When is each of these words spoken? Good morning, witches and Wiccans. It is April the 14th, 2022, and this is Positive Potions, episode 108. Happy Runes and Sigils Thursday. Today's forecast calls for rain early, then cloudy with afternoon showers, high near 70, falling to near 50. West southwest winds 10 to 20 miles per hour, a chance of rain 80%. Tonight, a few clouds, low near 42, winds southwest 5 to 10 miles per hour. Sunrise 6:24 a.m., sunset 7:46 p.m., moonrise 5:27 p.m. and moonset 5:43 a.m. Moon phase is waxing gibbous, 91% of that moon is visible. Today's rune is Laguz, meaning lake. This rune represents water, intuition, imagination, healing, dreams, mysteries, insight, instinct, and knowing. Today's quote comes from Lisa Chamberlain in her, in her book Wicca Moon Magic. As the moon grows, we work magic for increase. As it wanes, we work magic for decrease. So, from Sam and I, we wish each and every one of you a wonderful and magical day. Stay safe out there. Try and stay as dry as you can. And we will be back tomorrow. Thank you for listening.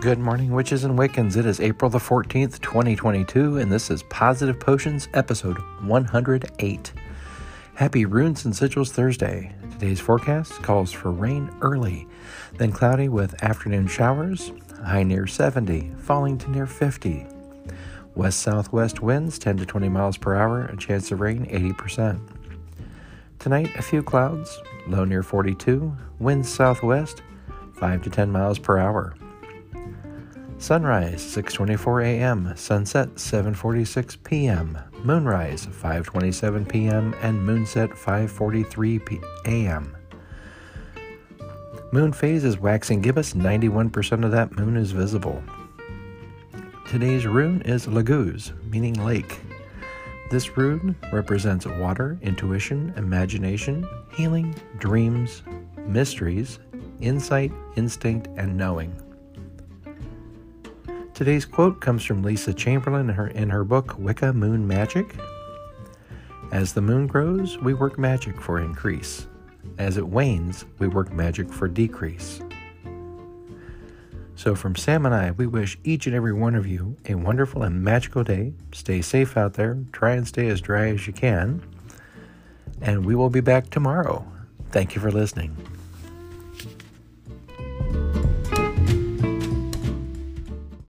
Good 0.00 0.20
morning, 0.20 0.52
witches 0.52 0.84
and 0.84 0.96
Wiccans. 0.96 1.36
It 1.36 1.44
is 1.44 1.60
April 1.60 1.90
the 1.90 1.98
14th, 1.98 2.60
2022, 2.60 3.58
and 3.58 3.72
this 3.72 3.90
is 3.90 4.04
Positive 4.04 4.60
Potions, 4.60 5.08
episode 5.12 5.58
108. 5.80 6.92
Happy 7.74 8.04
Runes 8.04 8.44
and 8.44 8.54
Sigils 8.54 8.90
Thursday. 8.90 9.52
Today's 9.72 9.98
forecast 9.98 10.62
calls 10.62 10.92
for 10.92 11.10
rain 11.10 11.50
early, 11.62 12.06
then 12.58 12.70
cloudy 12.70 13.08
with 13.08 13.42
afternoon 13.42 13.88
showers, 13.88 14.52
high 14.86 15.02
near 15.02 15.26
70, 15.26 15.90
falling 15.98 16.38
to 16.38 16.50
near 16.52 16.66
50. 16.66 17.26
West 18.14 18.38
southwest 18.38 19.02
winds 19.02 19.36
10 19.36 19.56
to 19.56 19.66
20 19.66 19.88
miles 19.88 20.16
per 20.16 20.36
hour, 20.36 20.66
a 20.66 20.76
chance 20.76 21.10
of 21.10 21.18
rain 21.18 21.44
80%. 21.46 22.20
Tonight, 23.40 23.74
a 23.74 23.82
few 23.82 24.04
clouds, 24.04 24.60
low 24.86 25.04
near 25.04 25.24
42, 25.24 25.92
winds 26.20 26.48
southwest 26.48 27.22
5 27.74 28.02
to 28.02 28.10
10 28.10 28.30
miles 28.30 28.60
per 28.60 28.78
hour. 28.78 29.16
Sunrise 30.60 31.22
6:24 31.22 32.04
a.m., 32.04 32.52
sunset 32.56 33.14
7:46 33.14 34.22
p.m., 34.24 34.76
moonrise 35.04 35.66
5:27 35.68 36.68
p.m. 36.68 37.14
and 37.22 37.40
moonset 37.40 37.90
5:43 37.90 39.22
a.m. 39.46 39.96
Moon 41.92 42.12
phase 42.12 42.42
is 42.42 42.58
waxing 42.58 43.00
gibbous, 43.00 43.34
91% 43.34 44.24
of 44.24 44.32
that 44.32 44.58
moon 44.58 44.76
is 44.76 44.90
visible. 44.90 45.40
Today's 46.88 47.24
rune 47.24 47.62
is 47.62 47.86
Laguz, 47.86 48.52
meaning 48.68 48.94
lake. 49.04 49.38
This 50.32 50.56
rune 50.56 50.96
represents 51.12 51.66
water, 51.66 52.18
intuition, 52.20 52.92
imagination, 52.96 53.88
healing, 54.12 54.56
dreams, 54.78 55.44
mysteries, 55.86 56.58
insight, 57.00 57.52
instinct, 57.76 58.26
and 58.36 58.56
knowing. 58.56 59.00
Today's 61.18 61.44
quote 61.44 61.80
comes 61.80 62.04
from 62.04 62.22
Lisa 62.22 62.54
Chamberlain 62.54 63.10
in 63.10 63.16
her, 63.16 63.26
in 63.26 63.50
her 63.50 63.64
book 63.64 63.98
Wicca 63.98 64.32
Moon 64.32 64.68
Magic. 64.68 65.16
As 66.52 66.74
the 66.74 66.80
moon 66.80 67.08
grows, 67.08 67.58
we 67.58 67.74
work 67.74 67.98
magic 67.98 68.40
for 68.40 68.60
increase. 68.60 69.26
As 69.78 69.96
it 69.96 70.06
wanes, 70.06 70.64
we 70.78 70.86
work 70.86 71.10
magic 71.10 71.52
for 71.52 71.66
decrease. 71.66 72.40
So, 74.36 74.54
from 74.54 74.76
Sam 74.76 75.06
and 75.06 75.12
I, 75.12 75.32
we 75.32 75.48
wish 75.48 75.76
each 75.82 76.06
and 76.06 76.14
every 76.14 76.32
one 76.32 76.54
of 76.54 76.68
you 76.68 76.96
a 77.08 77.16
wonderful 77.16 77.64
and 77.64 77.82
magical 77.82 78.22
day. 78.22 78.52
Stay 78.70 79.02
safe 79.02 79.36
out 79.36 79.54
there. 79.54 79.76
Try 79.90 80.12
and 80.12 80.28
stay 80.28 80.46
as 80.46 80.60
dry 80.60 80.90
as 80.90 81.08
you 81.08 81.12
can. 81.12 81.60
And 82.80 83.04
we 83.04 83.16
will 83.16 83.28
be 83.28 83.40
back 83.40 83.70
tomorrow. 83.70 84.24
Thank 84.70 84.94
you 84.94 85.00
for 85.00 85.10
listening. 85.10 85.56